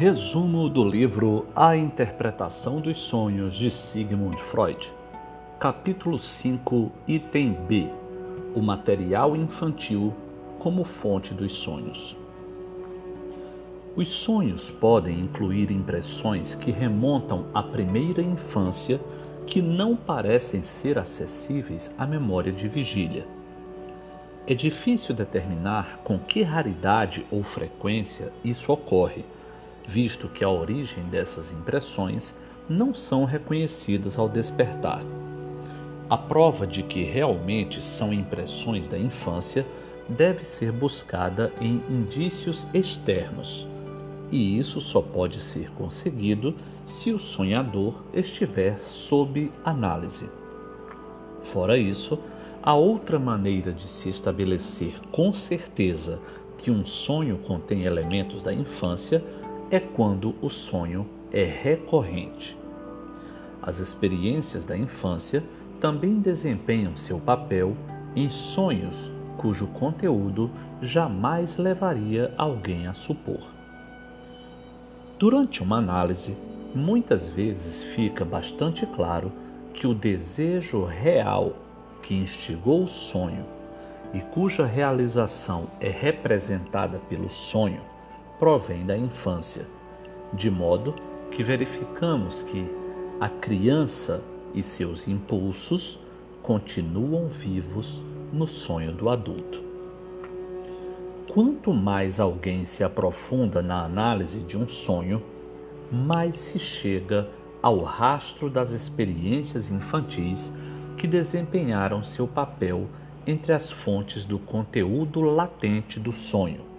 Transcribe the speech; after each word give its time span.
Resumo 0.00 0.68
do 0.68 0.84
livro 0.84 1.48
A 1.56 1.76
Interpretação 1.76 2.80
dos 2.80 2.98
Sonhos 2.98 3.56
de 3.56 3.68
Sigmund 3.68 4.40
Freud. 4.44 4.92
Capítulo 5.58 6.20
5, 6.20 6.92
item 7.08 7.54
B. 7.66 7.90
O 8.54 8.62
material 8.62 9.34
infantil 9.34 10.14
como 10.60 10.84
fonte 10.84 11.34
dos 11.34 11.52
sonhos. 11.52 12.16
Os 13.96 14.06
sonhos 14.06 14.70
podem 14.70 15.18
incluir 15.18 15.72
impressões 15.72 16.54
que 16.54 16.70
remontam 16.70 17.46
à 17.52 17.60
primeira 17.60 18.22
infância 18.22 19.00
que 19.48 19.60
não 19.60 19.96
parecem 19.96 20.62
ser 20.62 20.96
acessíveis 20.96 21.90
à 21.98 22.06
memória 22.06 22.52
de 22.52 22.68
vigília. 22.68 23.26
É 24.46 24.54
difícil 24.54 25.12
determinar 25.12 25.98
com 26.04 26.20
que 26.20 26.44
raridade 26.44 27.26
ou 27.32 27.42
frequência 27.42 28.32
isso 28.44 28.70
ocorre 28.72 29.24
visto 29.88 30.28
que 30.28 30.44
a 30.44 30.50
origem 30.50 31.02
dessas 31.04 31.50
impressões 31.50 32.34
não 32.68 32.92
são 32.92 33.24
reconhecidas 33.24 34.18
ao 34.18 34.28
despertar. 34.28 35.02
A 36.10 36.16
prova 36.18 36.66
de 36.66 36.82
que 36.82 37.02
realmente 37.02 37.80
são 37.80 38.12
impressões 38.12 38.86
da 38.86 38.98
infância 38.98 39.64
deve 40.06 40.44
ser 40.44 40.70
buscada 40.72 41.50
em 41.58 41.82
indícios 41.88 42.66
externos, 42.74 43.66
e 44.30 44.58
isso 44.58 44.78
só 44.78 45.00
pode 45.00 45.40
ser 45.40 45.70
conseguido 45.70 46.54
se 46.84 47.10
o 47.10 47.18
sonhador 47.18 47.94
estiver 48.12 48.78
sob 48.82 49.50
análise. 49.64 50.28
Fora 51.42 51.78
isso, 51.78 52.18
a 52.62 52.74
outra 52.74 53.18
maneira 53.18 53.72
de 53.72 53.88
se 53.88 54.10
estabelecer 54.10 55.00
com 55.10 55.32
certeza 55.32 56.18
que 56.58 56.70
um 56.70 56.84
sonho 56.84 57.38
contém 57.38 57.84
elementos 57.84 58.42
da 58.42 58.52
infância 58.52 59.24
é 59.70 59.78
quando 59.78 60.34
o 60.40 60.48
sonho 60.48 61.06
é 61.32 61.44
recorrente. 61.44 62.56
As 63.62 63.78
experiências 63.78 64.64
da 64.64 64.76
infância 64.76 65.42
também 65.80 66.20
desempenham 66.20 66.96
seu 66.96 67.18
papel 67.18 67.76
em 68.16 68.30
sonhos 68.30 69.12
cujo 69.36 69.66
conteúdo 69.68 70.50
jamais 70.80 71.56
levaria 71.58 72.32
alguém 72.36 72.86
a 72.86 72.94
supor. 72.94 73.46
Durante 75.18 75.62
uma 75.62 75.76
análise, 75.76 76.36
muitas 76.74 77.28
vezes 77.28 77.82
fica 77.82 78.24
bastante 78.24 78.86
claro 78.86 79.32
que 79.74 79.86
o 79.86 79.94
desejo 79.94 80.84
real 80.84 81.54
que 82.02 82.14
instigou 82.14 82.84
o 82.84 82.88
sonho 82.88 83.44
e 84.14 84.20
cuja 84.20 84.64
realização 84.64 85.68
é 85.80 85.88
representada 85.88 86.98
pelo 87.08 87.28
sonho 87.28 87.80
provém 88.38 88.86
da 88.86 88.96
infância, 88.96 89.66
de 90.32 90.50
modo 90.50 90.94
que 91.30 91.42
verificamos 91.42 92.42
que 92.44 92.64
a 93.20 93.28
criança 93.28 94.22
e 94.54 94.62
seus 94.62 95.08
impulsos 95.08 95.98
continuam 96.42 97.26
vivos 97.26 98.02
no 98.32 98.46
sonho 98.46 98.92
do 98.92 99.10
adulto. 99.10 99.62
Quanto 101.28 101.72
mais 101.72 102.18
alguém 102.20 102.64
se 102.64 102.82
aprofunda 102.82 103.60
na 103.60 103.84
análise 103.84 104.40
de 104.40 104.56
um 104.56 104.66
sonho, 104.66 105.22
mais 105.90 106.38
se 106.38 106.58
chega 106.58 107.28
ao 107.60 107.80
rastro 107.82 108.48
das 108.48 108.70
experiências 108.70 109.70
infantis 109.70 110.52
que 110.96 111.06
desempenharam 111.06 112.02
seu 112.02 112.26
papel 112.26 112.86
entre 113.26 113.52
as 113.52 113.70
fontes 113.70 114.24
do 114.24 114.38
conteúdo 114.38 115.20
latente 115.20 115.98
do 115.98 116.12
sonho 116.12 116.77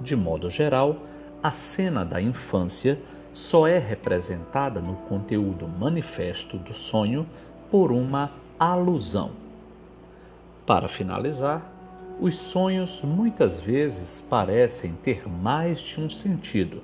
de 0.00 0.14
modo 0.16 0.50
geral, 0.50 0.96
a 1.42 1.50
cena 1.50 2.04
da 2.04 2.20
infância 2.20 2.98
só 3.32 3.66
é 3.66 3.78
representada 3.78 4.80
no 4.80 4.94
conteúdo 4.94 5.68
manifesto 5.68 6.56
do 6.56 6.72
sonho 6.72 7.26
por 7.70 7.92
uma 7.92 8.30
alusão. 8.58 9.32
Para 10.64 10.88
finalizar, 10.88 11.70
os 12.18 12.38
sonhos 12.38 13.02
muitas 13.02 13.58
vezes 13.58 14.22
parecem 14.22 14.94
ter 14.94 15.28
mais 15.28 15.78
de 15.78 16.00
um 16.00 16.08
sentido. 16.08 16.82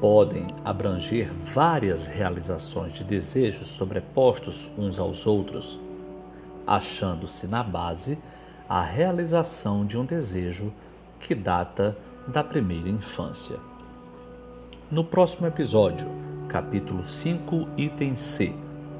Podem 0.00 0.54
abranger 0.64 1.32
várias 1.32 2.06
realizações 2.06 2.92
de 2.92 3.02
desejos 3.02 3.68
sobrepostos 3.68 4.70
uns 4.78 4.98
aos 4.98 5.26
outros, 5.26 5.78
achando-se 6.66 7.46
na 7.46 7.62
base 7.62 8.16
a 8.68 8.80
realização 8.80 9.84
de 9.84 9.98
um 9.98 10.04
desejo 10.04 10.72
que 11.22 11.34
data 11.34 11.96
da 12.26 12.42
primeira 12.42 12.88
infância. 12.88 13.56
No 14.90 15.04
próximo 15.04 15.46
episódio, 15.46 16.06
capítulo 16.48 17.04
5, 17.04 17.68
item 17.76 18.16
C: 18.16 18.52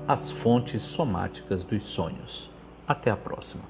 As 0.06 0.30
fontes 0.30 0.82
somáticas 0.82 1.64
dos 1.64 1.82
sonhos. 1.82 2.50
Até 2.86 3.10
a 3.10 3.16
próxima. 3.16 3.64